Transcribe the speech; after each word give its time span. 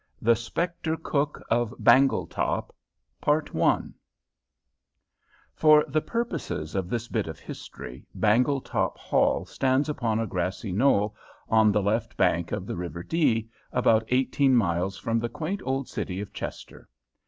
THE 0.19 0.35
SPECTRE 0.35 0.97
COOK 0.97 1.43
OF 1.51 1.75
BANGLETOP 1.77 2.73
I 3.21 3.81
For 5.53 5.85
the 5.87 6.01
purposes 6.01 6.73
of 6.73 6.89
this 6.89 7.07
bit 7.07 7.27
of 7.27 7.37
history, 7.37 8.07
Bangletop 8.17 8.97
Hall 8.97 9.45
stands 9.45 9.89
upon 9.89 10.19
a 10.19 10.25
grassy 10.25 10.71
knoll 10.71 11.15
on 11.49 11.71
the 11.71 11.83
left 11.83 12.17
bank 12.17 12.51
of 12.51 12.65
the 12.65 12.75
River 12.75 13.03
Dee, 13.03 13.47
about 13.71 14.03
eighteen 14.07 14.55
miles 14.55 14.97
from 14.97 15.19
the 15.19 15.29
quaint 15.29 15.61
old 15.65 15.87
city 15.87 16.19
of 16.19 16.33
Chester. 16.33 16.89